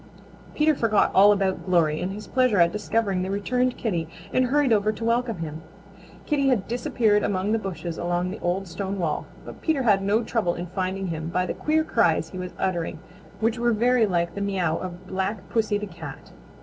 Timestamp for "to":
4.91-5.05